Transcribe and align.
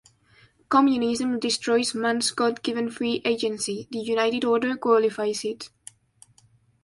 Communism 0.67 1.39
destroys 1.39 1.93
man's 1.93 2.31
God-given 2.31 2.89
free 2.89 3.21
agency; 3.23 3.87
the 3.91 3.99
United 3.99 4.43
Order 4.43 4.75
glorifies 4.75 5.45
it. 5.45 5.69